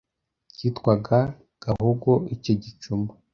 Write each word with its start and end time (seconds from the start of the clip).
cyitwaga 0.55 1.17
Gahogo 1.63 2.11
icyo 2.35 2.53
gicuma 2.63 3.09